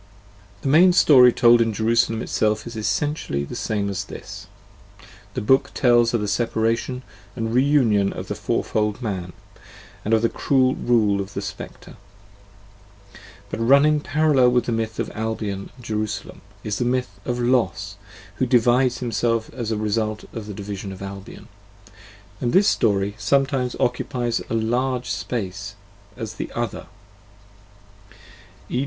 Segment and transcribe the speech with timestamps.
[0.63, 4.47] The main story told in "Jerusalem" itself is essentially the same as this:
[5.35, 7.03] the book tells of the separation
[7.35, 9.31] and reunion of the fourfold man,
[10.03, 11.97] and of the cruel rule of the Speclre.
[13.51, 17.97] But running parallel with the myth of Albion and Jerusalem is the myth of Los,
[18.37, 21.47] who himself divides as a result of the division of Albion:
[22.39, 25.75] and his story sometimes occupies as large a space
[26.17, 26.87] as the other,
[28.67, 28.79] e.